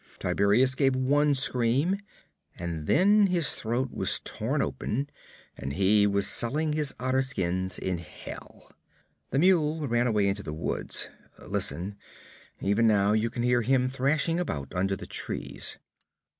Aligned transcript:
'Tiberias 0.17 0.73
gave 0.73 0.95
one 0.95 1.35
scream, 1.35 1.99
and 2.57 2.87
then 2.87 3.27
his 3.27 3.53
throat 3.53 3.91
was 3.91 4.19
torn 4.21 4.59
open 4.59 5.07
and 5.55 5.73
he 5.73 6.07
was 6.07 6.25
selling 6.27 6.73
his 6.73 6.95
otter 6.99 7.21
skins 7.21 7.77
in 7.77 7.99
Hell. 7.99 8.71
The 9.29 9.37
mule 9.37 9.87
ran 9.87 10.07
away 10.07 10.27
into 10.27 10.41
the 10.41 10.55
woods. 10.55 11.07
Listen! 11.47 11.97
Even 12.61 12.87
now 12.87 13.11
you 13.13 13.29
can 13.29 13.43
hear 13.43 13.61
him 13.61 13.89
thrashing 13.89 14.39
about 14.39 14.73
under 14.73 14.95
the 14.95 15.05
trees. 15.05 15.77